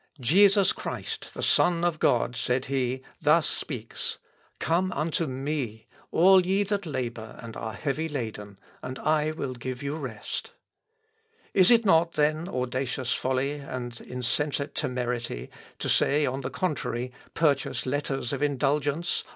[0.19, 4.17] "Jesus Christ, the Son of God," said he, "thus speaks,
[4.57, 9.83] 'Come unto ME, all ye that labour and are heavy laden, and I will give
[9.83, 10.53] you rest.'
[11.53, 17.85] Is it not then audacious folly and insensate temerity to say on the contrary, Purchase
[17.85, 19.23] letters of indulgence!